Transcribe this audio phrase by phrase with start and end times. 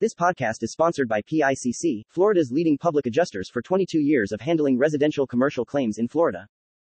[0.00, 4.78] This podcast is sponsored by PICC, Florida's leading public adjusters for 22 years of handling
[4.78, 6.46] residential commercial claims in Florida.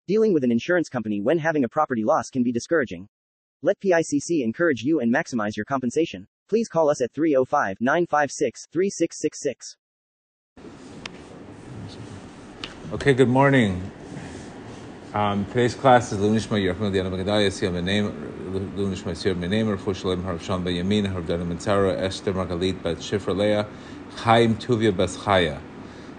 [0.06, 3.08] Dealing with an insurance company when having a property loss can be discouraging.
[3.62, 6.26] Let PICC encourage you and maximize your compensation.
[6.46, 9.77] Please call us at 305 956 3666.
[12.93, 13.91] Okay, good morning.
[15.12, 18.12] Um, today's class is Lunishma Yerachim Diana Magadaya Siyam Benem
[18.76, 23.36] Lunishma Siyam Benem Rafu Shalem Harav Shalom Bayamin Harav Dana Mitzara Esther Margalit Bat Shifra
[23.36, 23.66] Leah
[24.18, 25.58] Chaim Tuvia Bas Chaya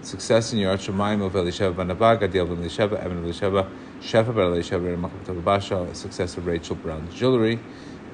[0.02, 3.66] Success in Yerat Shemaim of Elisheva Banabag Adil Ben Elisheva Evan Elisheva
[4.02, 7.58] Shefa Ben Elisheva and Macham Basha Success of Rachel Brown's Jewelry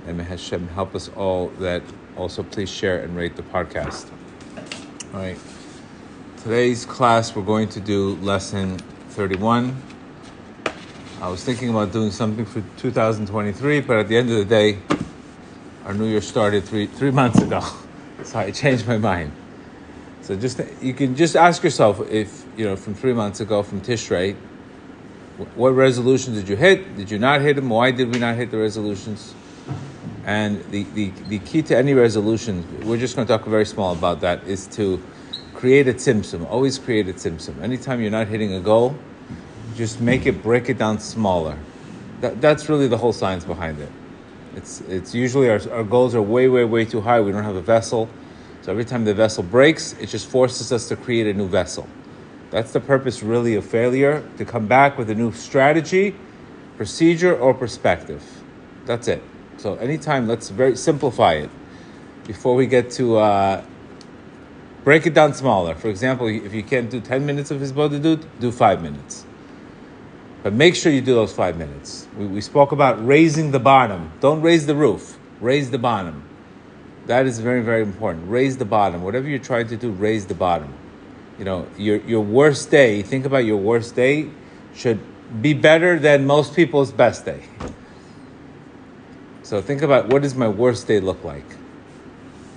[0.06, 1.83] and may Hashem help us all that
[2.17, 4.09] also please share and rate the podcast.
[5.12, 5.39] All right.
[6.37, 9.98] Today's class we're going to do lesson 31
[11.21, 14.79] I was thinking about doing something for 2023, but at the end of the day,
[15.85, 17.61] our new year started three three months ago,
[18.23, 19.33] so I changed my mind.
[20.23, 23.81] So just you can just ask yourself if you know from three months ago from
[23.81, 24.37] Tishrei,
[25.57, 26.97] what resolutions did you hit?
[26.97, 27.69] Did you not hit them?
[27.69, 29.35] Why did we not hit the resolutions?
[30.25, 33.95] And the, the, the key to any resolution, we're just going to talk very small
[33.95, 35.03] about that, is to
[35.55, 36.47] create a tzimtzum.
[36.51, 37.62] Always create a tzimtzum.
[37.62, 38.95] Anytime you're not hitting a goal,
[39.79, 41.57] just make it break it down smaller.
[42.21, 43.91] That, that's really the whole science behind it.
[44.57, 47.20] It's it's usually our, our goals are way way way too high.
[47.20, 48.09] We don't have a vessel,
[48.62, 51.87] so every time the vessel breaks, it just forces us to create a new vessel.
[52.51, 56.17] That's the purpose really of failure to come back with a new strategy,
[56.77, 58.23] procedure, or perspective.
[58.85, 59.23] That's it.
[59.59, 61.51] So anytime, let's very simplify it
[62.27, 63.63] before we get to uh,
[64.83, 65.75] break it down smaller.
[65.75, 69.27] For example, if you can't do ten minutes of hisbodedut, do five minutes.
[70.42, 72.06] But make sure you do those five minutes.
[72.17, 74.12] We, we spoke about raising the bottom.
[74.20, 76.25] Don't raise the roof, raise the bottom.
[77.06, 78.30] That is very, very important.
[78.30, 79.03] Raise the bottom.
[79.03, 80.72] Whatever you're trying to do, raise the bottom.
[81.39, 84.30] You know, your, your worst day, think about your worst day,
[84.75, 85.00] should
[85.41, 87.42] be better than most people's best day.
[89.42, 91.46] So think about what does my worst day look like?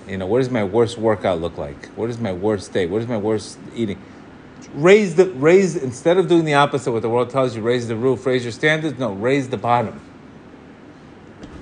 [0.06, 1.86] You know, what does my worst workout look like?
[1.96, 2.86] What is my worst day?
[2.86, 3.98] What is my worst eating?
[4.74, 7.96] Raise the raise instead of doing the opposite what the world tells you raise the
[7.96, 10.00] roof raise your standards no raise the bottom.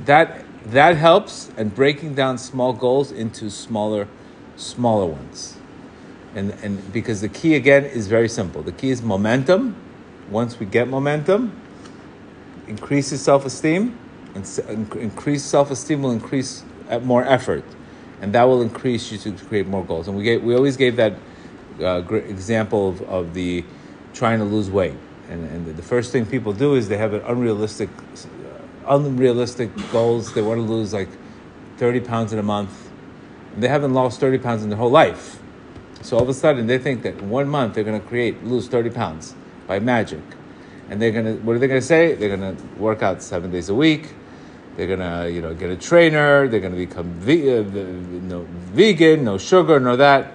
[0.05, 4.07] That that helps and breaking down small goals into smaller
[4.57, 5.57] smaller ones.
[6.35, 8.63] And and because the key again is very simple.
[8.63, 9.77] The key is momentum.
[10.31, 11.61] Once we get momentum
[12.71, 13.99] increases self-esteem
[14.35, 17.65] and increase self-esteem will increase uh, more effort.
[18.23, 20.07] And that will increase you to create more goals.
[20.07, 21.15] And we gave, we always gave that
[21.81, 23.65] uh, example of, of the
[24.13, 24.95] trying to lose weight.
[25.29, 30.35] And, and the first thing people do is they have an unrealistic, uh, unrealistic goals.
[30.35, 31.09] They want to lose like
[31.77, 32.91] 30 pounds in a month.
[33.55, 35.39] And they haven't lost 30 pounds in their whole life.
[36.03, 38.43] So all of a sudden they think that in one month they're going to create,
[38.45, 39.35] lose 30 pounds
[39.67, 40.23] by magic.
[40.89, 42.15] And they're going to, what are they going to say?
[42.15, 44.09] They're going to work out seven days a week.
[44.77, 46.49] They're going to, you know, get a trainer.
[46.49, 50.35] They're going to become ve- uh, no, vegan, no sugar, no that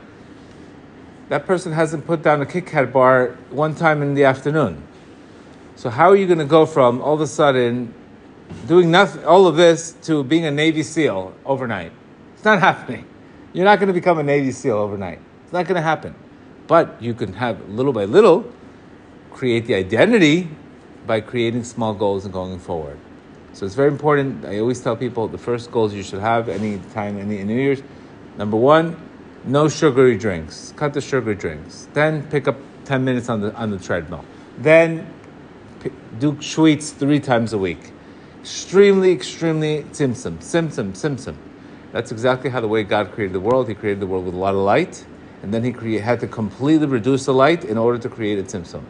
[1.30, 4.82] that person hasn't put down a Kit Kat bar one time in the afternoon.
[5.76, 7.94] So how are you going to go from all of a sudden
[8.68, 11.92] doing nothing, all of this, to being a Navy SEAL overnight?
[12.36, 13.06] It's not happening.
[13.54, 15.20] You're not going to become a Navy SEAL overnight.
[15.44, 16.16] It's not going to happen.
[16.68, 18.52] But you can have little by little
[19.36, 20.48] create the identity
[21.06, 22.98] by creating small goals and going forward.
[23.54, 24.46] So it's very important.
[24.46, 27.84] I always tell people the first goals you should have any time, any New Year's.
[28.38, 28.96] Number one,
[29.48, 30.74] no sugary drinks.
[30.76, 31.88] Cut the sugary drinks.
[31.94, 34.26] Then pick up 10 minutes on the, on the treadmill.
[34.58, 35.12] Then
[36.20, 37.92] do sweets three times a week.
[38.42, 41.36] Extremely, extremely tzimtzum, tzimtzum, tzimtzum.
[41.92, 43.68] That's exactly how the way God created the world.
[43.68, 45.06] He created the world with a lot of light,
[45.42, 48.84] and then He cre- had to completely reduce the light in order to create a.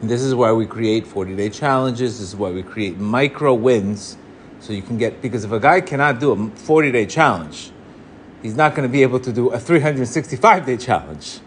[0.00, 2.18] And this is why we create 40 day challenges.
[2.18, 4.16] This is why we create micro wins.
[4.60, 7.72] So you can get, because if a guy cannot do a 40 day challenge,
[8.42, 11.40] he's not going to be able to do a 365 day challenge.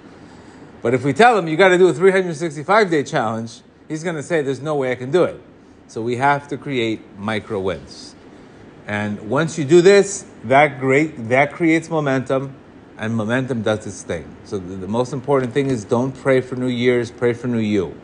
[0.81, 4.15] But if we tell him you got to do a 365 day challenge, he's going
[4.15, 5.41] to say there's no way I can do it.
[5.87, 8.15] So we have to create micro wins.
[8.87, 12.55] And once you do this, that great that creates momentum
[12.97, 14.35] and momentum does its thing.
[14.45, 17.59] So the, the most important thing is don't pray for new years, pray for new
[17.59, 17.99] you.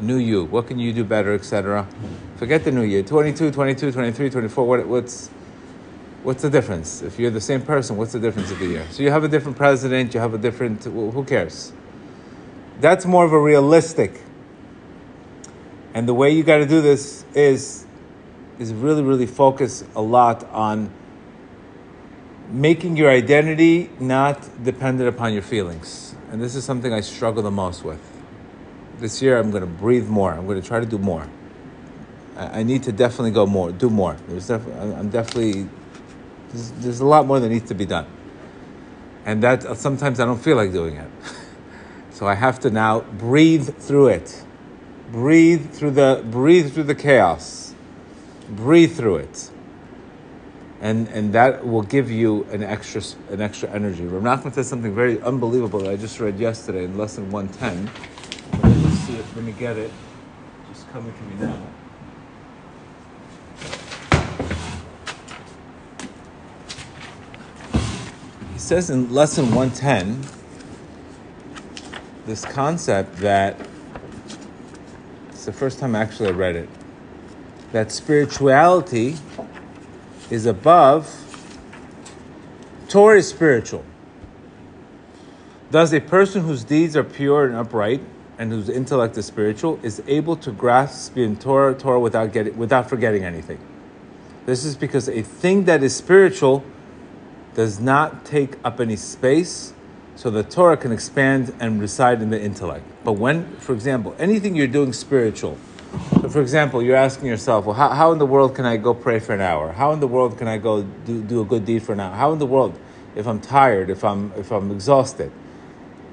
[0.00, 0.44] New you.
[0.44, 1.86] What can you do better, etc.
[2.36, 3.02] Forget the new year.
[3.02, 4.66] 22, 22, 23, 24.
[4.66, 5.30] What, what's
[6.28, 7.00] what's the difference?
[7.00, 8.86] If you're the same person, what's the difference of the year?
[8.90, 11.72] So you have a different president, you have a different, who cares?
[12.82, 14.20] That's more of a realistic.
[15.94, 17.86] And the way you got to do this is,
[18.58, 20.90] is really, really focus a lot on
[22.50, 26.14] making your identity not dependent upon your feelings.
[26.30, 28.02] And this is something I struggle the most with.
[28.98, 30.34] This year, I'm going to breathe more.
[30.34, 31.26] I'm going to try to do more.
[32.36, 34.18] I I need to definitely go more, do more.
[34.28, 35.70] There's def- I'm definitely,
[36.50, 38.06] there's, there's a lot more that needs to be done.
[39.24, 41.10] And that uh, sometimes I don't feel like doing it.
[42.10, 44.44] so I have to now breathe through it.
[45.10, 47.74] Breathe through the, breathe through the chaos.
[48.48, 49.50] Breathe through it
[50.80, 54.04] and and that will give you an extra an extra energy.
[54.04, 57.90] Rav Nachman says something very unbelievable that I just read yesterday in lesson one ten.
[58.62, 59.24] Let me see it.
[59.34, 59.90] Let me get it.
[60.72, 61.62] Just coming to me now.
[68.68, 70.20] Says in lesson one ten
[72.26, 73.58] this concept that
[75.30, 76.68] it's the first time actually I read it
[77.72, 79.16] that spirituality
[80.30, 81.24] is above,
[82.88, 83.84] Torah is spiritual.
[85.70, 88.02] Thus, a person whose deeds are pure and upright
[88.38, 92.88] and whose intellect is spiritual is able to grasp in Torah, Torah without, getting, without
[92.88, 93.58] forgetting anything.
[94.46, 96.64] This is because a thing that is spiritual
[97.58, 99.72] does not take up any space,
[100.14, 102.84] so the Torah can expand and reside in the intellect.
[103.02, 105.58] But when, for example, anything you're doing spiritual,
[106.20, 108.94] so, for example, you're asking yourself, well, how, how in the world can I go
[108.94, 109.72] pray for an hour?
[109.72, 112.14] How in the world can I go do, do a good deed for an hour?
[112.14, 112.78] How in the world,
[113.16, 115.32] if I'm tired, if I'm, if I'm exhausted?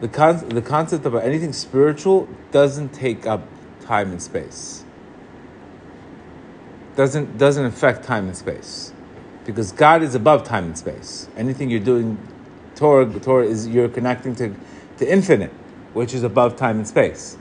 [0.01, 3.47] The, con- the concept about anything spiritual doesn't take up
[3.81, 4.83] time and space.
[6.95, 8.94] Doesn't, doesn't affect time and space.
[9.45, 11.29] Because God is above time and space.
[11.37, 12.17] Anything you're doing,
[12.75, 14.53] Torah, Torah is you're connecting to,
[14.97, 15.51] to infinite,
[15.93, 17.37] which is above time and space.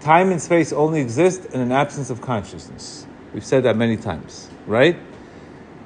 [0.00, 3.06] Time and space only exist in an absence of consciousness.
[3.34, 4.98] We've said that many times, right?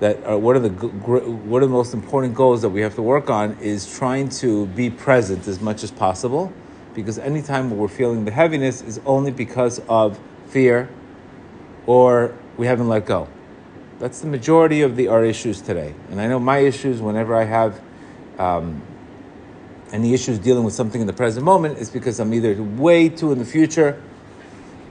[0.01, 3.03] That uh, are, of the one of the most important goals that we have to
[3.03, 6.53] work on is trying to be present as much as possible,
[6.95, 10.89] because anytime we're feeling the heaviness is only because of fear,
[11.87, 13.29] or we haven't let go.
[13.99, 15.95] That's the majority of the our issues today.
[16.11, 17.81] And I know my issues whenever I have.
[18.39, 18.83] Um,
[19.93, 23.33] any issues dealing with something in the present moment is because I'm either way too
[23.33, 24.03] in the future,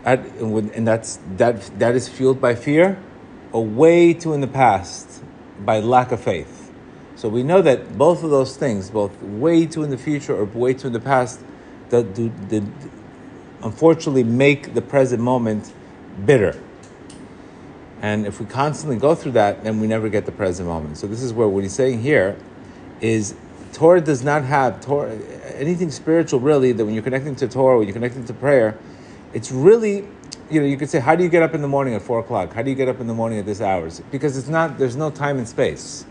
[0.05, 2.97] at, and that's that that is fueled by fear,
[3.51, 5.21] or way too in the past
[5.59, 6.71] by lack of faith.
[7.15, 10.45] So we know that both of those things, both way too in the future or
[10.45, 11.39] way too in the past,
[11.89, 12.69] that do, do,
[13.63, 15.73] unfortunately make the present moment
[16.25, 16.59] bitter.
[18.01, 20.97] And if we constantly go through that, then we never get the present moment.
[20.97, 22.37] So this is where what he's saying here
[23.01, 23.35] is
[23.73, 25.17] Torah does not have Torah,
[25.55, 28.77] anything spiritual really that when you're connecting to Torah, when you're connecting to prayer,
[29.33, 30.07] it's really,
[30.49, 32.19] you know, you could say, how do you get up in the morning at four
[32.19, 32.53] o'clock?
[32.53, 34.01] How do you get up in the morning at this hours?
[34.11, 36.05] Because it's not, there's no time and space.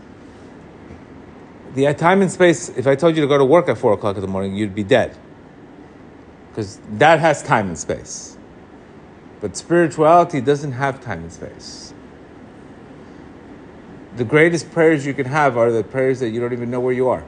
[1.73, 4.15] The time and space, if I told you to go to work at four o'clock
[4.15, 5.17] in the morning, you'd be dead.
[6.49, 8.34] Because that has time and space.
[9.45, 11.93] But spirituality doesn't have time and space.
[14.15, 16.95] The greatest prayers you can have are the prayers that you don't even know where
[16.95, 17.23] you are.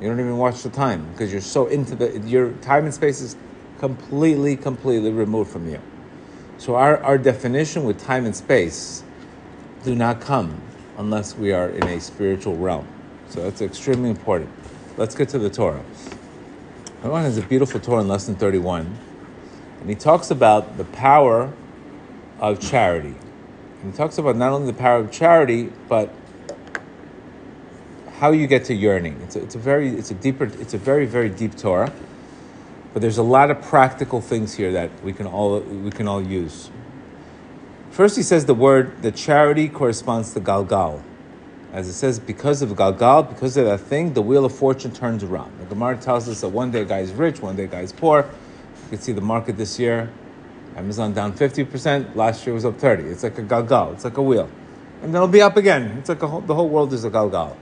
[0.00, 3.20] You don't even watch the time because you're so into the your time and space
[3.20, 3.36] is
[3.78, 5.78] completely, completely removed from you.
[6.56, 9.04] So our, our definition with time and space
[9.84, 10.62] do not come
[10.96, 12.88] unless we are in a spiritual realm.
[13.28, 14.48] So that's extremely important.
[14.96, 15.84] Let's get to the Torah.
[17.00, 19.00] Everyone has a beautiful Torah in lesson 31.
[19.80, 21.52] And he talks about the power
[22.38, 23.14] of charity.
[23.82, 26.12] And he talks about not only the power of charity, but
[28.18, 29.20] how you get to yearning.
[29.22, 31.92] It's a, it's a very, it's a deeper, it's a very, very deep Torah.
[32.92, 36.22] But there's a lot of practical things here that we can all, we can all
[36.22, 36.70] use.
[37.90, 41.02] First, he says the word, the charity corresponds to Galgal.
[41.72, 45.22] As it says, because of Galgal, because of that thing, the wheel of fortune turns
[45.22, 45.58] around.
[45.60, 47.82] The Gemara tells us that one day a guy is rich, one day a guy
[47.82, 48.30] is poor.
[48.86, 50.12] You can see the market this year.
[50.76, 53.02] Amazon down 50%, last year was up 30.
[53.04, 54.48] It's like a Galgal, it's like a wheel.
[55.02, 55.96] And then it'll be up again.
[55.98, 57.56] It's like whole, the whole world is a Galgal.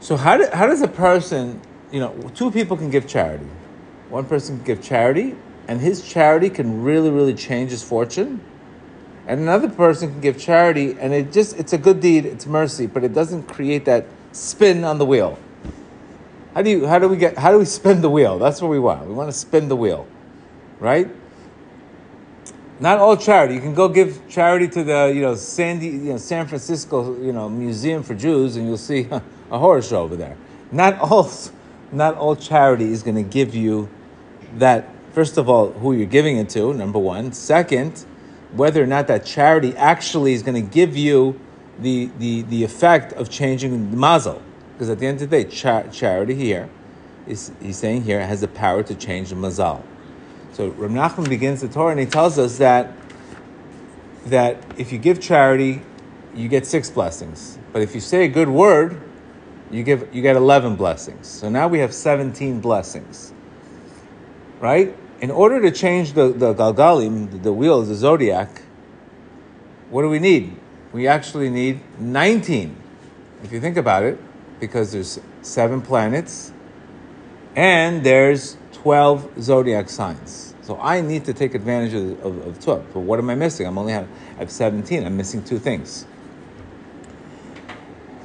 [0.00, 1.60] So how, do, how does a person,
[1.92, 3.48] you know, two people can give charity.
[4.08, 8.40] One person can give charity, and his charity can really, really change his fortune.
[9.26, 12.86] And another person can give charity, and it just, it's a good deed, it's mercy,
[12.86, 15.38] but it doesn't create that spin on the wheel.
[16.54, 18.38] How do you, how do we get, how do we spin the wheel?
[18.38, 19.06] That's what we want.
[19.06, 20.06] We want to spin the wheel,
[20.80, 21.08] right?
[22.80, 23.54] Not all charity.
[23.54, 27.32] You can go give charity to the, you know, Sandy, you know, San Francisco, you
[27.32, 29.08] know, Museum for Jews, and you'll see
[29.50, 30.36] a horror show over there.
[30.70, 31.30] Not all,
[31.92, 33.88] not all charity is going to give you
[34.56, 34.88] that.
[35.12, 37.32] First of all, who you're giving it to, number one.
[37.32, 38.04] Second,
[38.52, 41.40] whether or not that charity actually is going to give you
[41.80, 44.40] the, the, the effect of changing the mazel.
[44.78, 46.70] Because at the end of the day, char- charity here
[47.26, 49.82] is he's saying here has the power to change the mazal.
[50.52, 52.92] So Rav Nachman begins the Torah and he tells us that
[54.26, 55.82] that if you give charity,
[56.32, 57.58] you get six blessings.
[57.72, 59.02] But if you say a good word,
[59.72, 61.26] you give you get eleven blessings.
[61.26, 63.32] So now we have seventeen blessings.
[64.60, 64.96] Right?
[65.20, 68.62] In order to change the, the galgalim, the, the wheels, the zodiac,
[69.90, 70.54] what do we need?
[70.92, 72.76] We actually need 19.
[73.42, 74.18] If you think about it,
[74.60, 76.52] because there's seven planets
[77.56, 80.54] and there's 12 zodiac signs.
[80.62, 82.92] So I need to take advantage of, of, of 12.
[82.92, 83.66] But what am I missing?
[83.66, 85.04] I'm only have, I have 17.
[85.04, 86.06] I'm missing two things.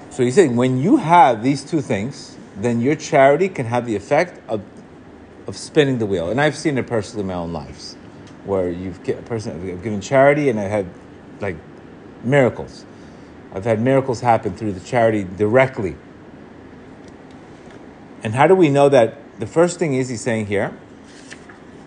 [0.09, 3.95] So he's saying when you have these two things, then your charity can have the
[3.95, 4.61] effect of,
[5.47, 6.29] of spinning the wheel.
[6.29, 7.95] And I've seen it personally in my own lives,
[8.45, 10.85] where you've a person I've given charity and I had
[11.39, 11.55] like
[12.23, 12.85] miracles.
[13.53, 15.95] I've had miracles happen through the charity directly.
[18.23, 19.17] And how do we know that?
[19.39, 20.77] The first thing is he's saying here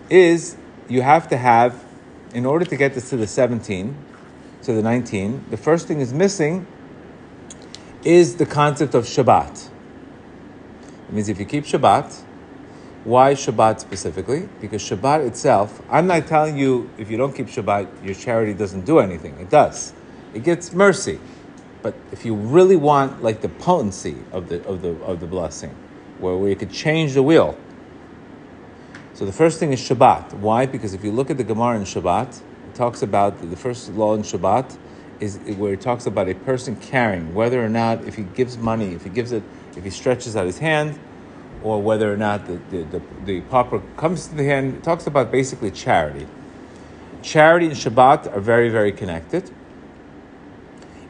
[0.09, 0.55] is
[0.87, 1.83] you have to have,
[2.33, 3.95] in order to get this to the 17,
[4.63, 6.67] to the 19, the first thing is missing
[8.03, 9.69] is the concept of Shabbat.
[11.07, 12.21] It means if you keep Shabbat,
[13.03, 14.49] why Shabbat specifically?
[14.59, 18.85] Because Shabbat itself, I'm not telling you if you don't keep Shabbat, your charity doesn't
[18.85, 19.39] do anything.
[19.39, 19.93] It does.
[20.33, 21.19] It gets mercy.
[21.81, 25.73] But if you really want like the potency of the of the of the blessing,
[26.19, 27.57] where, we could change the wheel.
[29.13, 30.33] So the first thing is Shabbat.
[30.33, 30.65] Why?
[30.65, 34.13] Because if you look at the Gemara in Shabbat, it talks about the first law
[34.13, 34.77] in Shabbat
[35.19, 38.93] is where it talks about a person carrying, whether or not if he gives money,
[38.93, 39.43] if he gives it,
[39.75, 40.99] if he stretches out his hand,
[41.63, 44.75] or whether or not the, the, the, the pauper comes to the hand.
[44.75, 46.27] It talks about basically charity.
[47.21, 49.49] Charity and Shabbat are very, very connected.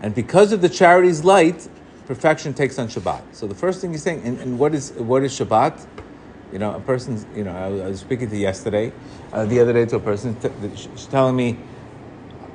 [0.01, 1.67] And because of the charity's light,
[2.07, 3.21] perfection takes on Shabbat.
[3.33, 5.85] So the first thing he's saying, and, and what is what is Shabbat?
[6.53, 8.93] You know, a person, you know, I was, I was speaking to yesterday,
[9.33, 11.59] uh, the other day to a person, t- she's telling me,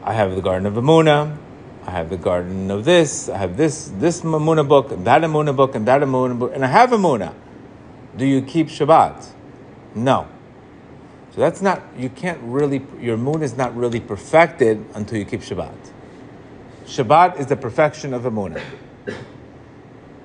[0.03, 1.37] I have the Garden of Amuna,
[1.85, 5.55] I have the Garden of this, I have this, this Amuna book, and that Amuna
[5.55, 7.35] book, and that Amuna book, and I have Amuna.
[8.17, 9.27] Do you keep Shabbat?
[9.95, 10.27] No.
[11.35, 15.43] So that's not, you can't really, your moon is not really perfected until you keep
[15.43, 15.91] Shabbat.
[16.87, 18.63] Shabbat is the perfection of Amunah.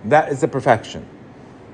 [0.10, 1.08] That is the perfection.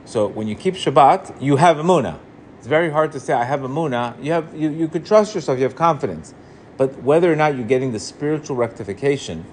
[0.06, 2.20] So when you keep Shabbat, you have Amunah.
[2.58, 4.22] It's very hard to say, I have Amunah.
[4.24, 6.34] You, have, you, you could trust yourself, you have confidence.
[6.78, 9.46] But whether or not you're getting the spiritual rectification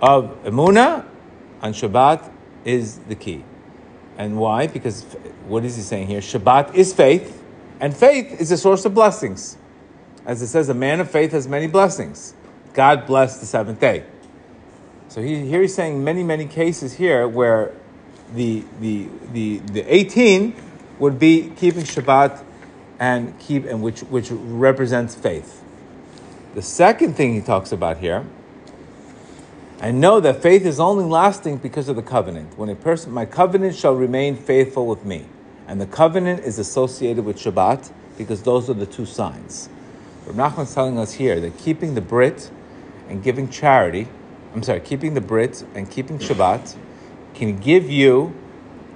[0.00, 1.06] of Amunah
[1.62, 2.30] on Shabbat
[2.64, 3.44] is the key.
[4.18, 4.66] And why?
[4.66, 5.04] Because
[5.46, 6.20] what is he saying here?
[6.20, 7.42] Shabbat is faith,
[7.80, 9.56] and faith is a source of blessings.
[10.26, 12.34] As it says, a man of faith has many blessings.
[12.72, 14.04] God blessed the seventh day.
[15.14, 17.72] So he, here he's saying many, many cases here where
[18.34, 20.56] the, the, the, the 18
[20.98, 22.42] would be keeping Shabbat
[22.98, 25.62] and keep and which, which represents faith.
[26.56, 28.26] The second thing he talks about here,
[29.80, 32.58] I know that faith is only lasting because of the covenant.
[32.58, 35.26] When a person, my covenant shall remain faithful with me.
[35.68, 39.68] And the covenant is associated with Shabbat because those are the two signs.
[40.26, 42.50] Rav Nachman is telling us here that keeping the Brit
[43.08, 44.08] and giving charity,
[44.54, 46.76] I'm sorry, keeping the Brit and keeping Shabbat
[47.34, 48.32] can give you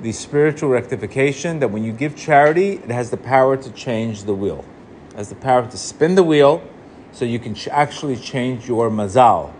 [0.00, 4.34] the spiritual rectification that when you give charity, it has the power to change the
[4.34, 4.64] wheel.
[5.10, 6.62] It has the power to spin the wheel
[7.10, 9.52] so you can actually change your mazal.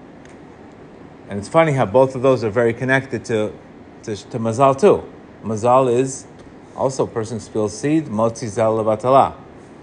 [1.29, 3.53] And it's funny how both of those are very connected to,
[4.05, 5.05] to, to mazal too.
[5.43, 6.29] Mazal is
[6.77, 9.35] also a person spills seed, motzi zal levatala.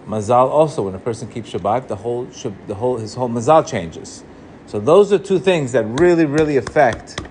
[0.08, 2.26] Mazal also, when a person keeps Shabbat, the whole,
[2.68, 4.24] the whole, his whole mazal changes.
[4.68, 7.22] So those are two things that really, really affect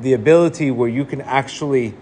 [0.00, 1.94] the ability where you can actually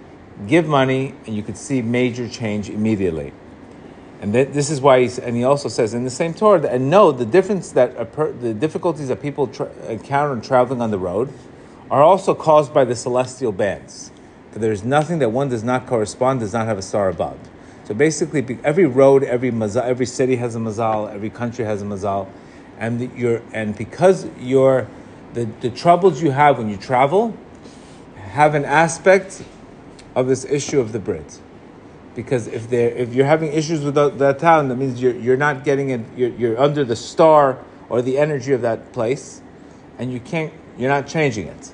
[0.46, 3.32] give money and you can see major change immediately.
[4.20, 6.72] And th- this is why, he's, and he also says in the same Torah, that,
[6.72, 10.98] and know the difference that per, the difficulties that people tra- encounter traveling on the
[10.98, 11.32] road
[11.90, 14.10] are also caused by the celestial bands.
[14.52, 17.38] For there is nothing that one does not correspond, does not have a star above.
[17.84, 21.84] So basically, every road, every mazal, every city has a mazal, every country has a
[21.84, 22.28] mazal,
[22.78, 24.88] and the, you're, and because you're,
[25.34, 27.36] the, the troubles you have when you travel
[28.16, 29.44] have an aspect
[30.14, 31.40] of this issue of the Brit.
[32.14, 35.36] Because if they if you're having issues with that, that town, that means you're, you're
[35.36, 39.42] not getting it, you're, you're under the star or the energy of that place,
[39.98, 41.72] and you can't, you're not changing it.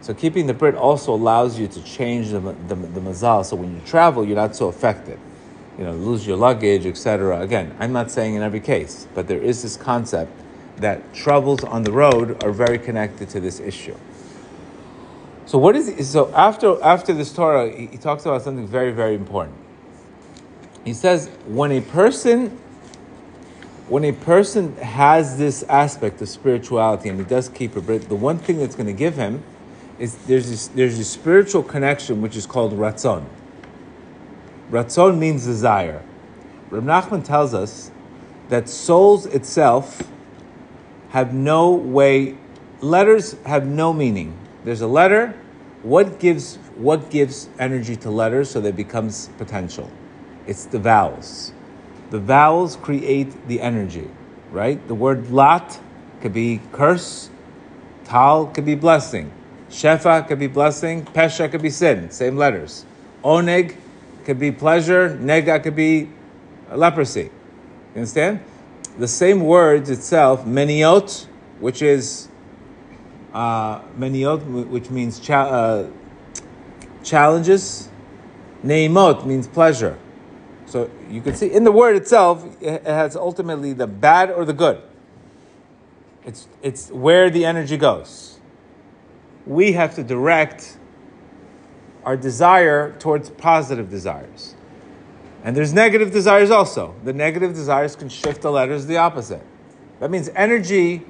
[0.00, 3.44] So keeping the Brit also allows you to change the, the, the mazal.
[3.44, 5.18] So when you travel, you're not so affected.
[5.78, 7.40] You know, lose your luggage, etc.
[7.40, 10.30] Again, I'm not saying in every case, but there is this concept
[10.76, 13.96] that troubles on the road are very connected to this issue.
[15.46, 19.14] So what is so after after this Torah, he, he talks about something very very
[19.14, 19.56] important.
[20.84, 22.58] He says when a person
[23.88, 28.14] when a person has this aspect of spirituality and he does keep a brit, the
[28.14, 29.42] one thing that's going to give him
[29.98, 33.24] is there's this, there's a spiritual connection which is called ratzon.
[34.72, 36.02] Ratzon means desire.
[36.70, 37.90] Reb Nachman tells us
[38.48, 40.02] that souls itself
[41.10, 42.38] have no way,
[42.80, 44.34] letters have no meaning.
[44.64, 45.34] There's a letter.
[45.82, 49.90] What gives what gives energy to letters so that becomes potential?
[50.46, 51.52] It's the vowels.
[52.08, 54.10] The vowels create the energy,
[54.50, 54.80] right?
[54.88, 55.78] The word lat
[56.22, 57.28] could be curse,
[58.04, 59.30] tal could be blessing,
[59.68, 62.86] shefa could be blessing, pesha could be sin, same letters.
[63.22, 63.76] Oneg
[64.24, 66.08] could be pleasure, nega could be
[66.72, 67.30] leprosy.
[67.94, 68.40] You understand?
[68.98, 71.26] The same words itself, meniot,
[71.60, 72.28] which is
[73.32, 75.90] uh, meniot, which means cha- uh,
[77.02, 77.88] challenges.
[78.64, 79.98] Neimot means pleasure.
[80.66, 84.52] So you can see in the word itself, it has ultimately the bad or the
[84.52, 84.80] good.
[86.24, 88.38] It's, it's where the energy goes.
[89.46, 90.78] We have to direct
[92.04, 94.54] our desire towards positive desires.
[95.44, 96.94] And there's negative desires also.
[97.04, 99.42] The negative desires can shift the letters the opposite.
[100.00, 101.04] That means energy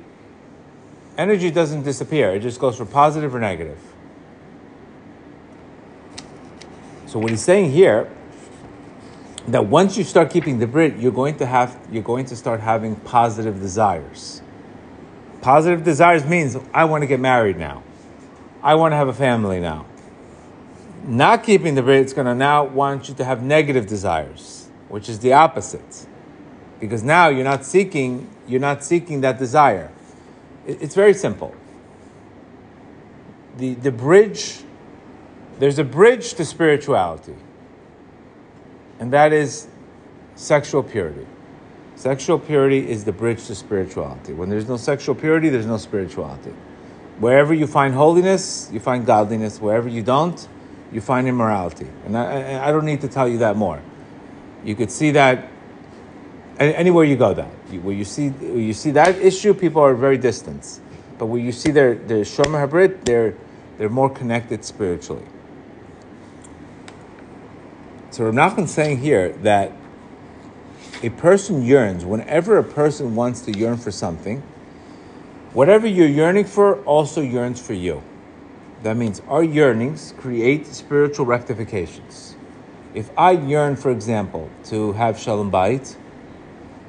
[1.18, 2.34] energy doesn't disappear.
[2.34, 3.78] It just goes for positive or negative.
[7.06, 8.10] So what he's saying here
[9.48, 12.60] that once you start keeping the Brit, you're going to have you're going to start
[12.60, 14.40] having positive desires.
[15.42, 17.82] Positive desires means I want to get married now.
[18.62, 19.86] I want to have a family now.
[21.04, 25.08] Not keeping the Brit, it's going to now want you to have negative desires, which
[25.08, 26.06] is the opposite.
[26.80, 29.90] Because now you're not seeking, you're not seeking that desire.
[30.66, 31.54] It's very simple.
[33.56, 34.62] The, the bridge,
[35.58, 37.34] there's a bridge to spirituality
[39.02, 39.66] and that is
[40.36, 41.26] sexual purity.
[41.96, 44.32] Sexual purity is the bridge to spirituality.
[44.32, 46.52] When there's no sexual purity, there's no spirituality.
[47.18, 49.60] Wherever you find holiness, you find godliness.
[49.60, 50.46] Wherever you don't,
[50.92, 51.88] you find immorality.
[52.04, 53.80] And I, I don't need to tell you that more.
[54.64, 55.48] You could see that
[56.58, 57.34] anywhere you go.
[57.34, 57.46] That
[57.82, 60.80] where you see where you see that issue, people are very distant.
[61.18, 63.34] But where you see their their shomer habrit, they're
[63.78, 65.24] they're more connected spiritually.
[68.10, 69.72] So Rav Nachman's saying here that
[71.02, 74.42] a person yearns, whenever a person wants to yearn for something,
[75.52, 78.02] whatever you're yearning for also yearns for you.
[78.82, 82.36] That means our yearnings create spiritual rectifications.
[82.94, 85.96] If I yearn, for example, to have shalom bayit,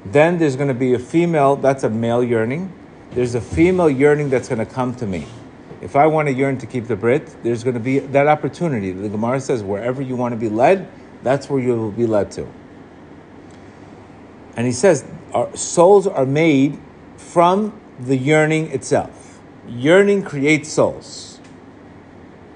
[0.04, 2.72] then there's going to be a female, that's a male yearning.
[3.12, 5.26] There's a female yearning that's going to come to me.
[5.80, 8.90] If I want to yearn to keep the Brit, there's going to be that opportunity.
[8.90, 10.88] The Gemara says, wherever you want to be led,
[11.22, 12.46] that's where you will be led to.
[14.56, 16.78] And he says, our souls are made
[17.16, 19.40] from the yearning itself.
[19.68, 21.33] Yearning creates souls.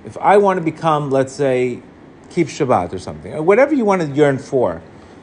[0.09, 1.83] If I want to become, let's say,
[2.31, 4.81] keep Shabbat or something, or whatever you want to yearn for,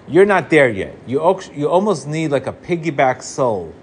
[0.08, 0.96] you're not there yet.
[1.08, 3.74] You, you almost need like a piggyback soul,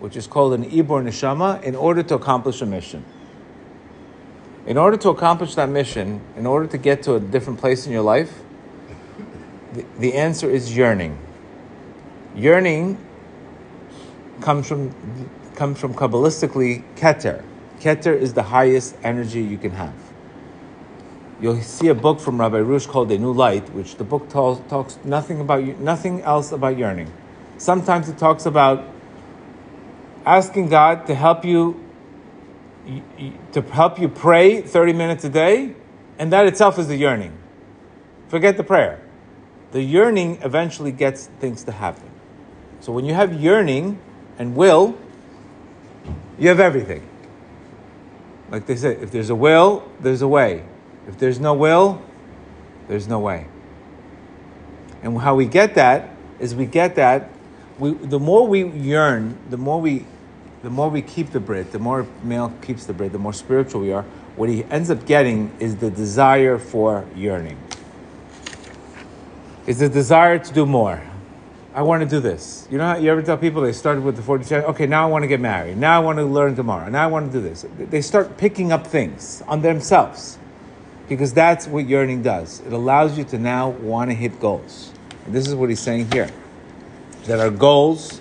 [0.00, 3.04] which is called an Ibor Neshama, in order to accomplish a mission.
[4.64, 7.92] In order to accomplish that mission, in order to get to a different place in
[7.92, 8.40] your life,
[9.98, 11.18] the, answer is yearning.
[12.34, 12.96] Yearning
[14.40, 14.90] comes from
[15.54, 17.44] comes from kabbalistically keter.
[17.78, 20.05] Keter is the highest energy you can have.
[21.40, 24.68] You'll see a book from Rabbi Rush called A New Light, which the book talks,
[24.70, 27.12] talks nothing about nothing else about yearning.
[27.58, 28.84] Sometimes it talks about
[30.24, 31.82] asking God to help you
[33.52, 35.74] to help you pray 30 minutes a day,
[36.18, 37.36] and that itself is a yearning.
[38.28, 39.02] Forget the prayer
[39.72, 42.08] the yearning eventually gets things to happen.
[42.80, 43.98] So when you have yearning
[44.38, 44.96] and will,
[46.38, 47.06] you have everything.
[48.50, 50.64] Like they say, if there's a will, there's a way.
[51.06, 52.02] If there's no will,
[52.88, 53.46] there's no way.
[55.02, 57.30] And how we get that is we get that
[57.78, 60.04] we, the more we yearn, the more we
[60.62, 63.82] the more we keep the Brit, the more male keeps the Brit, the more spiritual
[63.82, 64.02] we are.
[64.34, 67.58] What he ends up getting is the desire for yearning
[69.66, 71.02] is the desire to do more.
[71.74, 72.66] I want to do this.
[72.70, 75.10] You know, how you ever tell people they started with the 40 okay, now I
[75.10, 75.76] want to get married.
[75.76, 76.88] Now I want to learn tomorrow.
[76.88, 77.66] Now I want to do this.
[77.78, 80.38] They start picking up things on themselves
[81.08, 82.60] because that's what yearning does.
[82.60, 84.92] It allows you to now want to hit goals.
[85.24, 86.30] And this is what he's saying here
[87.24, 88.20] that our goals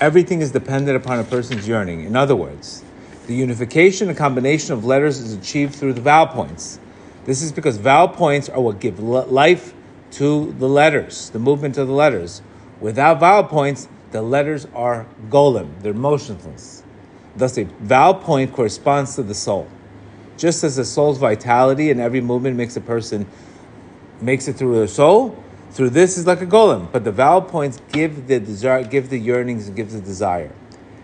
[0.00, 2.04] everything is dependent upon a person's yearning.
[2.04, 2.84] In other words,
[3.26, 6.78] the unification and combination of letters is achieved through the vowel points.
[7.24, 9.74] This is because vowel points are what give life
[10.12, 12.42] to the letters, the movement of the letters.
[12.80, 16.82] Without vowel points, the letters are golem, they're motionless.
[17.34, 19.68] Thus, a vowel point corresponds to the soul.
[20.36, 23.26] Just as the soul's vitality and every movement makes a person
[24.20, 26.90] makes it through their soul, through this is like a golem.
[26.90, 30.52] But the vowel points give the desire, give the yearnings, and give the desire.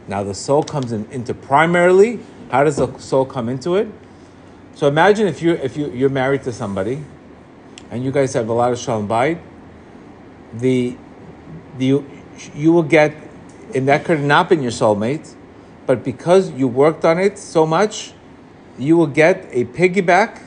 [0.09, 2.21] Now the soul comes in, into primarily.
[2.51, 3.89] How does the soul come into it?
[4.75, 7.05] So imagine if you if you you're married to somebody,
[7.91, 9.39] and you guys have a lot of shalom bayit.
[10.55, 10.97] The
[11.79, 12.03] the
[12.55, 13.15] you will get,
[13.75, 15.35] and that could not been your soulmate,
[15.87, 18.15] but because you worked on it so much,
[18.79, 20.43] you will get a piggyback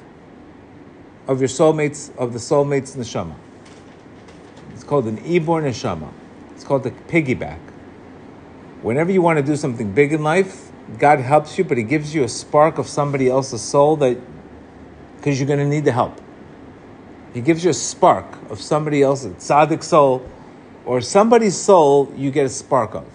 [1.27, 3.35] of your soulmates, of the soulmates neshama.
[4.73, 6.11] It's called an ibor neshama.
[6.51, 7.59] It's called a piggyback.
[8.81, 12.13] Whenever you want to do something big in life, God helps you, but He gives
[12.13, 14.17] you a spark of somebody else's soul that,
[15.17, 16.21] because you're going to need the help.
[17.33, 20.27] He gives you a spark of somebody else's tzaddik soul,
[20.85, 23.05] or somebody's soul you get a spark of.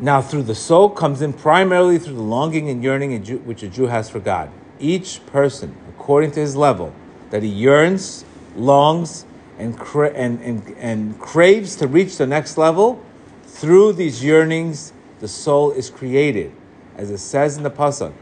[0.00, 3.86] Now, through the soul comes in primarily through the longing and yearning which a Jew
[3.86, 4.50] has for God.
[4.78, 6.92] Each person, according to his level,
[7.30, 9.26] that he yearns, longs,
[9.58, 13.02] and, cra- and, and, and craves to reach the next level,
[13.44, 16.52] through these yearnings, the soul is created.
[16.96, 18.12] As it says in the Pasuk,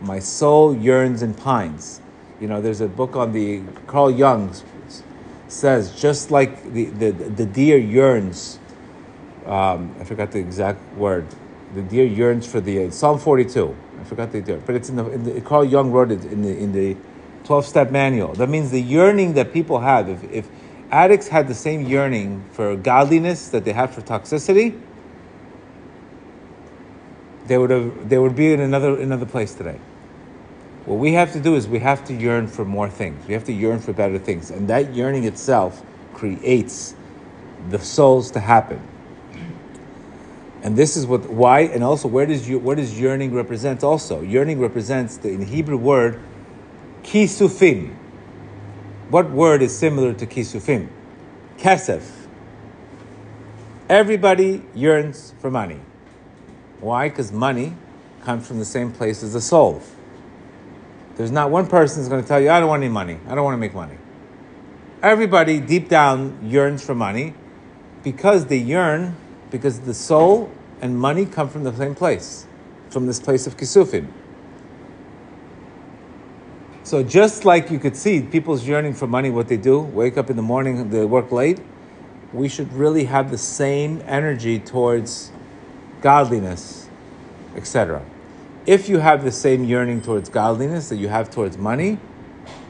[0.00, 2.00] my soul yearns and pines.
[2.40, 4.52] You know, there's a book on the Carl Jung
[5.48, 8.58] says, just like the, the, the deer yearns
[9.46, 11.26] um, I forgot the exact word.
[11.74, 13.76] The deer yearns for the Psalm 42.
[14.00, 16.42] I forgot the deer, but it's in the, in the Carl Jung wrote it in
[16.42, 16.96] the in the
[17.44, 18.34] 12 step manual.
[18.34, 20.08] That means the yearning that people have.
[20.08, 20.48] If, if
[20.90, 24.80] addicts had the same yearning for godliness that they have for toxicity,
[27.46, 29.78] they would have they would be in another another place today.
[30.84, 33.26] What we have to do is we have to yearn for more things.
[33.26, 35.82] We have to yearn for better things, and that yearning itself
[36.14, 36.94] creates
[37.70, 38.80] the souls to happen.
[40.66, 44.20] And this is what why and also where does you what does yearning represent also?
[44.22, 46.20] Yearning represents the in Hebrew word
[47.04, 47.94] kisufim.
[49.08, 50.88] What word is similar to kisufim?
[51.56, 52.02] Kesef.
[53.88, 55.78] Everybody yearns for money.
[56.80, 57.10] Why?
[57.10, 57.74] Because money
[58.24, 59.80] comes from the same place as the soul.
[61.14, 63.20] There's not one person who's going to tell you, I don't want any money.
[63.28, 63.98] I don't want to make money.
[65.00, 67.34] Everybody deep down yearns for money
[68.02, 69.14] because they yearn
[69.50, 70.50] because the soul
[70.80, 72.46] and money come from the same place,
[72.90, 74.08] from this place of kisufim.
[76.82, 80.30] So just like you could see people's yearning for money, what they do, wake up
[80.30, 81.60] in the morning, they work late,
[82.32, 85.32] we should really have the same energy towards
[86.00, 86.88] godliness,
[87.56, 88.04] etc.
[88.66, 91.98] If you have the same yearning towards godliness that you have towards money,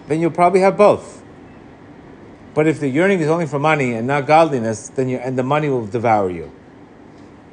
[0.09, 1.23] then you'll probably have both.
[2.55, 5.42] But if the yearning is only for money and not godliness, then you and the
[5.42, 6.51] money will devour you.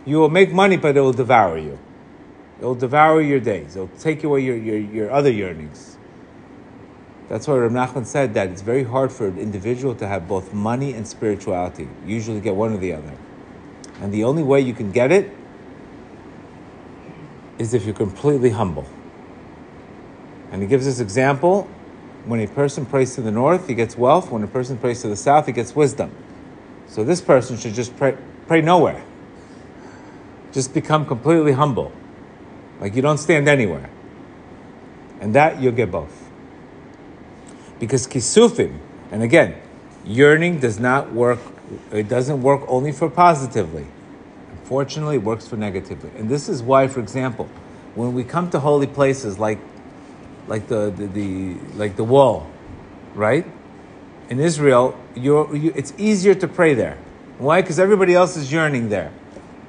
[0.06, 1.80] You will make money, but it will devour you.
[2.60, 3.76] It will devour your days.
[3.76, 5.98] It will take away your, your, your other yearnings.
[7.30, 10.54] That's why Rav Nachman said that it's very hard for an individual to have both
[10.54, 11.88] money and spirituality.
[12.06, 13.18] You usually get one or the other.
[14.02, 15.32] And the only way you can get it
[17.58, 18.86] is if you're completely humble.
[20.52, 21.68] And he gives this example
[22.26, 24.32] when a person prays to the north, he gets wealth.
[24.32, 26.12] When a person prays to the south, he gets wisdom.
[26.88, 29.04] So this person should just pray, pray nowhere.
[30.54, 31.92] Just become completely humble.
[32.80, 33.90] Like you don't stand anywhere.
[35.20, 36.30] And that you'll get both.
[37.80, 38.78] Because kisufim,
[39.12, 39.56] and again,
[40.06, 41.40] yearning does not work,
[41.92, 43.88] it doesn't work only for positively.
[44.52, 46.12] Unfortunately, it works for negatively.
[46.18, 47.50] And this is why, for example,
[47.96, 49.60] when we come to holy places like
[50.48, 52.50] like the, the, the like the wall,
[53.16, 53.46] right?
[54.30, 56.98] In Israel, you, it's easier to pray there.
[57.38, 57.62] Why?
[57.62, 59.12] Because everybody else is yearning there.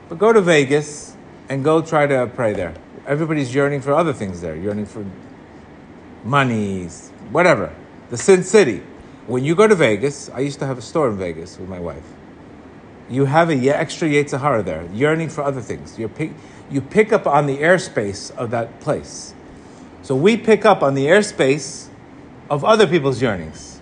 [0.09, 1.17] But go to Vegas
[1.49, 2.75] and go try to pray there.
[3.07, 5.05] Everybody's yearning for other things there, yearning for
[6.25, 7.75] monies, whatever.
[8.11, 8.83] The Sin City.
[9.27, 11.81] When you go to Vegas, I used to have a store in Vegas with my
[11.81, 12.05] wife.
[13.09, 15.99] You have a extra Yetzer Hara there, yearning for other things.
[15.99, 16.33] You pick,
[16.71, 19.35] you pick up on the airspace of that place.
[20.03, 21.88] So we pick up on the airspace
[22.51, 23.81] of other people's yearnings.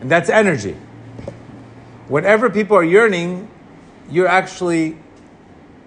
[0.00, 0.76] And that's energy.
[2.08, 3.48] Whatever people are yearning,
[4.10, 4.96] you're actually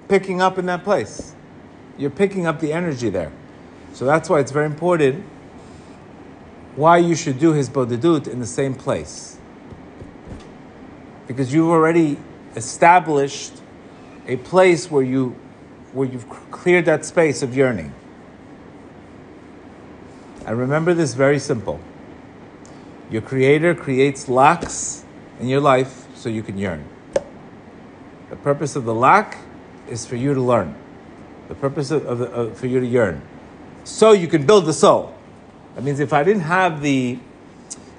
[0.07, 1.33] picking up in that place.
[1.97, 3.31] You're picking up the energy there.
[3.93, 5.25] So that's why it's very important
[6.77, 9.37] why you should do hisbodedut in the same place.
[11.25, 12.17] Because you've already
[12.55, 13.53] established
[14.27, 15.35] a place where you
[15.93, 17.93] where you've cleared that space of yearning.
[20.45, 21.79] And remember this very simple.
[23.09, 25.03] Your creator creates lacks
[25.39, 26.87] in your life so you can yearn.
[28.29, 29.37] The purpose of the lack
[29.87, 30.75] is for you to learn.
[31.47, 33.21] The purpose of, of, of for you to yearn.
[33.83, 35.15] So you can build the soul.
[35.75, 37.19] That means if I didn't have the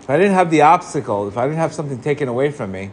[0.00, 2.90] if I didn't have the obstacle, if I didn't have something taken away from me,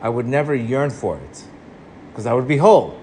[0.00, 1.44] I would never yearn for it.
[2.10, 3.00] Because I would be whole.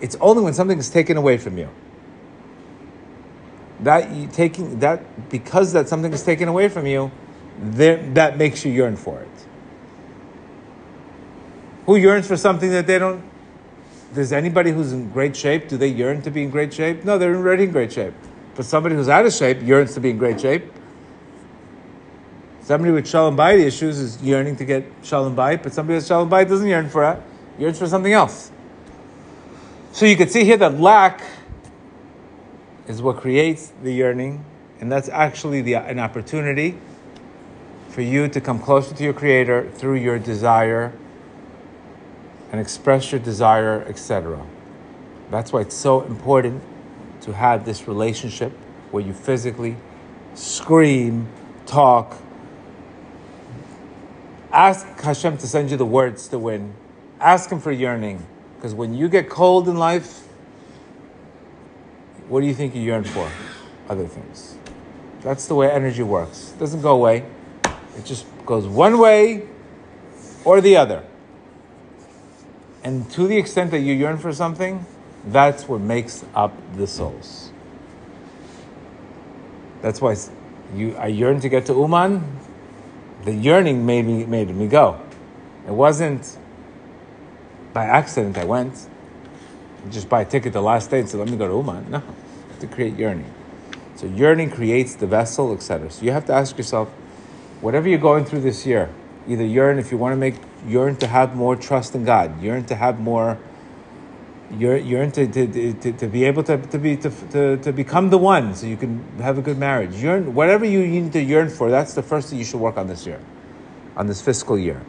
[0.00, 1.68] It's only when something is taken away from you.
[3.80, 7.10] That you taking that because that something is taken away from you,
[7.58, 9.33] that makes you yearn for it.
[11.86, 13.22] Who yearns for something that they don't?
[14.14, 17.04] Does anybody who's in great shape, do they yearn to be in great shape?
[17.04, 18.14] No, they're already in great shape.
[18.54, 20.64] But somebody who's out of shape yearns to be in great shape.
[22.62, 26.30] Somebody with shalom bayit issues is yearning to get shalom bayit, but somebody with shalom
[26.30, 27.20] bayit doesn't yearn for it,
[27.58, 28.50] yearns for something else.
[29.92, 31.22] So you can see here that lack
[32.88, 34.44] is what creates the yearning,
[34.80, 36.78] and that's actually the, an opportunity
[37.90, 40.92] for you to come closer to your Creator through your desire
[42.54, 44.40] and express your desire, etc.
[45.28, 46.62] That's why it's so important
[47.22, 48.52] to have this relationship
[48.92, 49.74] where you physically
[50.34, 51.26] scream,
[51.66, 52.16] talk,
[54.52, 56.74] ask Hashem to send you the words to win.
[57.18, 58.24] Ask Him for yearning.
[58.54, 60.20] Because when you get cold in life,
[62.28, 63.28] what do you think you yearn for?
[63.88, 64.56] Other things.
[65.22, 66.52] That's the way energy works.
[66.54, 67.24] It doesn't go away.
[67.98, 69.48] It just goes one way
[70.44, 71.02] or the other.
[72.84, 74.84] And to the extent that you yearn for something,
[75.26, 77.50] that's what makes up the souls.
[79.80, 80.16] That's why
[80.76, 82.22] you, I yearned to get to Uman.
[83.24, 85.00] The yearning made me, made me go.
[85.66, 86.36] It wasn't
[87.72, 88.86] by accident I went.
[89.90, 91.90] Just buy a ticket the last day and say, let me go to Uman.
[91.90, 92.02] No,
[92.60, 93.32] to create yearning.
[93.96, 95.90] So yearning creates the vessel, etc.
[95.90, 96.88] So you have to ask yourself,
[97.60, 98.90] whatever you're going through this year,
[99.26, 100.34] either yearn if you want to make
[100.66, 103.38] yearn to have more trust in God, yearn to have more
[104.58, 108.10] you're you're to, to, to, to be able to, to be to, to, to become
[108.10, 109.94] the one so you can have a good marriage.
[109.94, 112.86] Yearn whatever you need to yearn for, that's the first thing you should work on
[112.86, 113.20] this year,
[113.96, 114.82] on this fiscal year.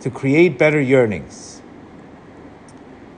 [0.00, 1.60] To create better yearnings.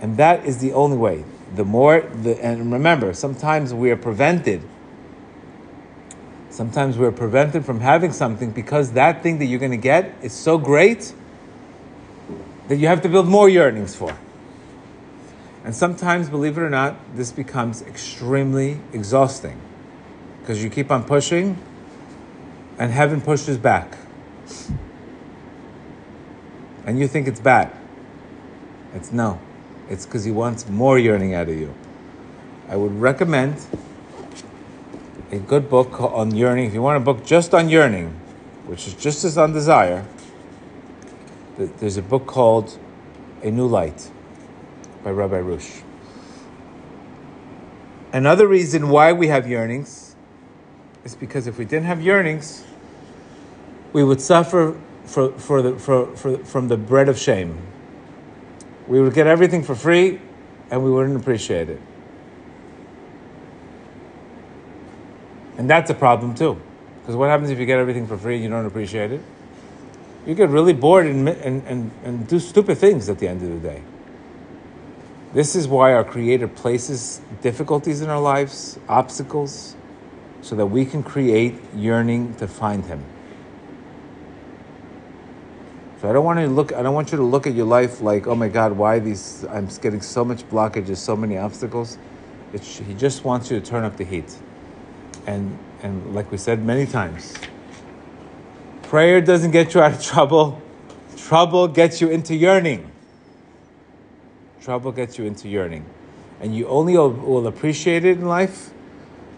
[0.01, 1.25] And that is the only way.
[1.55, 4.63] The more the and remember, sometimes we are prevented.
[6.51, 10.33] Sometimes we're prevented from having something because that thing that you're going to get is
[10.33, 11.15] so great
[12.69, 14.17] that you have to build more yearnings for.
[15.65, 19.61] And sometimes, believe it or not, this becomes extremely exhausting
[20.41, 21.57] because you keep on pushing
[22.79, 23.97] and heaven pushes back.
[26.85, 27.71] And you think it's bad.
[28.95, 29.39] It's no.
[29.89, 31.73] It's because he wants more yearning out of you.
[32.69, 33.57] I would recommend
[35.31, 36.67] a good book on yearning.
[36.67, 38.09] If you want a book just on yearning,
[38.67, 40.05] which is just as on desire,
[41.57, 42.79] there's a book called
[43.43, 44.11] A New Light
[45.05, 45.83] by Rabbi Rush.
[48.13, 50.15] Another reason why we have yearnings
[51.05, 52.65] is because if we didn't have yearnings,
[53.93, 57.59] we would suffer for, for the, for, for, from the bread of shame.
[58.87, 60.21] We would get everything for free
[60.71, 61.81] and we wouldn't appreciate it.
[65.59, 66.61] And that's a problem too.
[67.01, 69.21] Because what happens if you get everything for free and you don't appreciate it?
[70.27, 73.49] You get really bored and, and, and, and do stupid things at the end of
[73.51, 73.83] the day.
[75.33, 79.75] This is why our Creator places difficulties in our lives, obstacles,
[80.43, 83.03] so that we can create yearning to find Him.
[86.01, 86.73] So I don't want to look.
[86.73, 89.45] I don't want you to look at your life like, oh my God, why these?
[89.49, 91.97] I'm getting so much blockages, so many obstacles.
[92.53, 94.37] It's, he just wants you to turn up the heat,
[95.27, 97.35] and and like we said many times,
[98.93, 100.61] prayer doesn't get you out of trouble.
[101.17, 102.91] Trouble gets you into yearning.
[104.61, 105.87] Trouble gets you into yearning.
[106.43, 108.69] And you only will appreciate it in life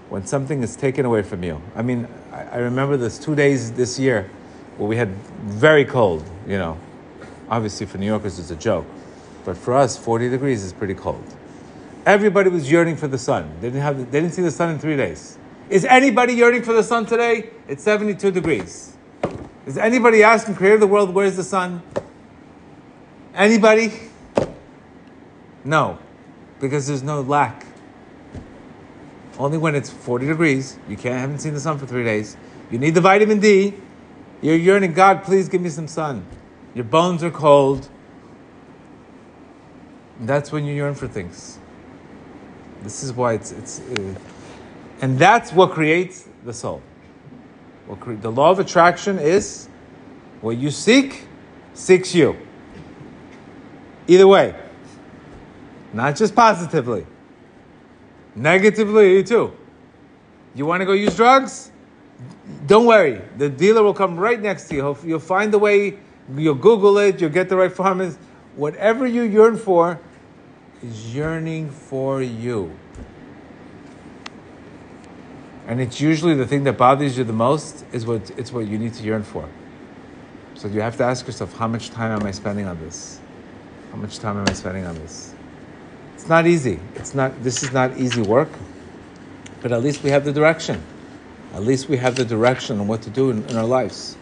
[0.08, 1.62] when something is taken away from you.
[1.76, 4.28] I mean, I remember this two days this year
[4.76, 5.10] where we had
[5.44, 6.76] very cold, you know.
[7.48, 8.86] Obviously, for New Yorkers, it's a joke.
[9.44, 11.24] But for us, 40 degrees is pretty cold.
[12.06, 13.52] Everybody was yearning for the sun.
[13.60, 15.38] They didn't, have, they didn't see the sun in three days.
[15.70, 17.50] Is anybody yearning for the sun today?
[17.68, 18.93] It's 72 degrees.
[19.66, 21.82] Is anybody asking, Creator of the world, where's the sun?
[23.34, 23.92] Anybody?
[25.64, 25.98] No,
[26.60, 27.66] because there's no lack.
[29.38, 32.36] Only when it's 40 degrees, you can't haven't seen the sun for three days.
[32.70, 33.74] You need the vitamin D.
[34.42, 36.24] You're yearning, God, please give me some sun.
[36.74, 37.88] Your bones are cold.
[40.20, 41.58] That's when you yearn for things.
[42.82, 44.14] This is why it's it's, uh,
[45.00, 46.82] and that's what creates the soul.
[47.88, 49.68] The law of attraction is
[50.40, 51.26] what you seek
[51.74, 52.36] seeks you.
[54.06, 54.54] Either way,
[55.92, 57.06] not just positively,
[58.34, 59.52] negatively too.
[60.54, 61.72] You want to go use drugs?
[62.66, 64.96] Don't worry, the dealer will come right next to you.
[65.04, 65.98] You'll find the way.
[66.34, 67.20] You'll Google it.
[67.20, 68.18] You'll get the right pharmacist.
[68.56, 69.98] Whatever you yearn for
[70.82, 72.70] is yearning for you.
[75.66, 78.78] And it's usually the thing that bothers you the most is what it's what you
[78.78, 79.48] need to yearn for.
[80.54, 83.20] So you have to ask yourself, how much time am I spending on this?
[83.90, 85.34] How much time am I spending on this?
[86.14, 86.78] It's not easy.
[86.94, 88.50] It's not this is not easy work.
[89.62, 90.82] But at least we have the direction.
[91.54, 94.16] At least we have the direction on what to do in, in our lives.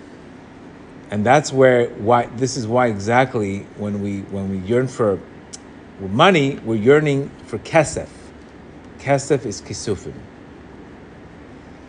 [1.11, 5.18] And that's where why this is why exactly when we when we yearn for
[6.00, 8.09] money, we're yearning for kesef.
[8.98, 10.14] Kesef is kisufim.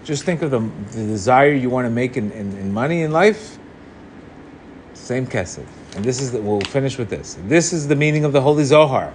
[0.03, 3.11] Just think of the, the desire you want to make in, in, in money in
[3.11, 3.57] life.
[4.93, 5.65] Same kesef.
[5.95, 7.37] And this is we'll finish with this.
[7.43, 9.13] This is the meaning of the Holy Zohar.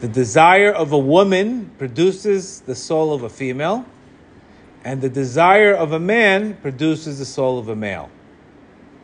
[0.00, 3.84] The desire of a woman produces the soul of a female,
[4.82, 8.10] and the desire of a man produces the soul of a male.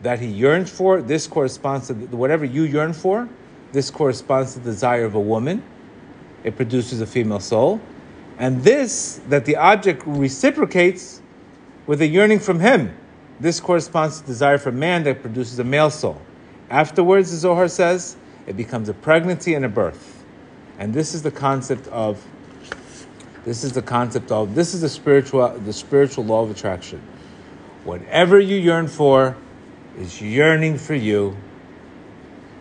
[0.02, 3.28] That he yearns for, this corresponds to whatever you yearn for,
[3.72, 5.62] this corresponds to the desire of a woman.
[6.44, 7.80] It produces a female soul.
[8.38, 11.22] And this, that the object reciprocates
[11.86, 12.94] with a yearning from him,
[13.40, 16.20] this corresponds to desire for man that produces a male soul.
[16.70, 20.24] Afterwards, the Zohar says, it becomes a pregnancy and a birth.
[20.78, 22.24] And this is the concept of
[23.44, 27.00] this is the concept of this is the spiritual the spiritual law of attraction.
[27.84, 29.36] Whatever you yearn for
[29.96, 31.36] is yearning for you.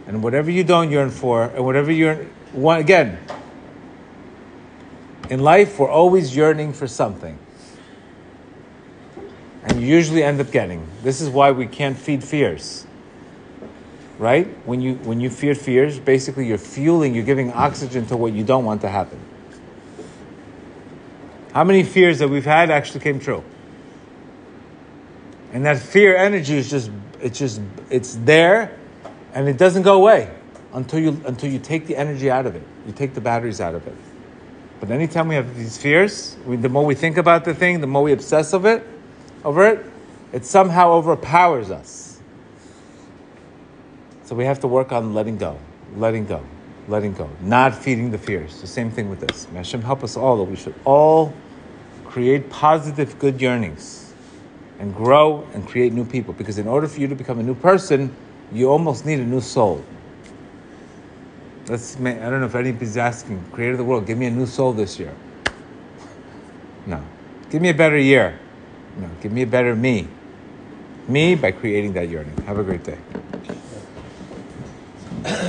[0.07, 3.17] And whatever you don't yearn for, and whatever you yearn one again,
[5.29, 7.37] in life we're always yearning for something.
[9.63, 10.87] And you usually end up getting.
[11.01, 12.85] This is why we can't feed fears
[14.17, 14.47] right?
[14.65, 18.43] When you when you fear fears, basically you're fueling, you're giving oxygen to what you
[18.43, 19.19] don't want to happen.
[21.53, 23.43] How many fears that we've had actually came true?
[25.53, 28.77] And that fear energy is just it's just it's there
[29.33, 30.33] and it doesn't go away
[30.73, 32.63] until you until you take the energy out of it.
[32.85, 33.95] You take the batteries out of it.
[34.79, 37.87] But anytime we have these fears, we, the more we think about the thing, the
[37.87, 38.85] more we obsess of it,
[39.43, 39.85] over it,
[40.33, 42.19] it somehow overpowers us.
[44.25, 45.57] So we have to work on letting go,
[45.95, 46.43] letting go,
[46.87, 48.59] letting go, not feeding the fears.
[48.59, 49.47] The same thing with this.
[49.51, 51.33] May Hashem help us all that we should all
[52.05, 54.13] create positive, good yearnings
[54.79, 56.33] and grow and create new people.
[56.33, 58.15] Because in order for you to become a new person,
[58.51, 59.83] you almost need a new soul.
[61.67, 64.45] Let's, I don't know if anybody's asking, Creator of the world, give me a new
[64.45, 65.13] soul this year.
[66.85, 67.03] No.
[67.49, 68.39] Give me a better year.
[68.97, 69.09] No.
[69.21, 70.07] Give me a better me.
[71.07, 72.37] Me by creating that yearning.
[72.45, 72.97] Have a great day.